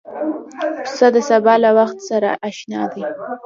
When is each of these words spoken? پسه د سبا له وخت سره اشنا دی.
پسه 0.83 1.07
د 1.15 1.17
سبا 1.29 1.53
له 1.63 1.69
وخت 1.79 1.97
سره 2.09 2.29
اشنا 2.49 2.81
دی. 2.93 3.03